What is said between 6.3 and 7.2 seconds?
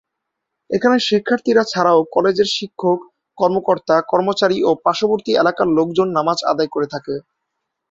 আদায় করে থাকে।